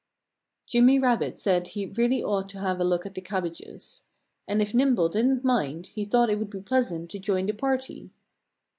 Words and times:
Jimmy 0.65 0.97
Rabbit 0.97 1.37
said 1.37 1.67
he 1.67 1.85
really 1.85 2.23
ought 2.23 2.49
to 2.49 2.57
have 2.59 2.79
a 2.79 2.83
look 2.83 3.05
at 3.05 3.13
the 3.13 3.21
cabbages. 3.21 4.01
And 4.47 4.59
if 4.59 4.73
Nimble 4.73 5.09
didn't 5.09 5.43
mind 5.45 5.91
he 5.93 6.05
thought 6.05 6.31
it 6.31 6.39
would 6.39 6.49
be 6.49 6.59
pleasant 6.61 7.11
to 7.11 7.19
join 7.19 7.45
the 7.45 7.53
party. 7.53 8.09